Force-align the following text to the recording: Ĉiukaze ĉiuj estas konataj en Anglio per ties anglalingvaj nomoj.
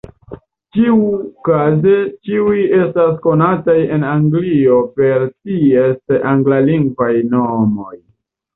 Ĉiukaze 0.77 1.93
ĉiuj 2.29 2.57
estas 2.79 3.13
konataj 3.27 3.77
en 3.99 4.07
Anglio 4.15 4.81
per 4.97 5.29
ties 5.37 6.19
anglalingvaj 6.33 7.15
nomoj. 7.39 7.95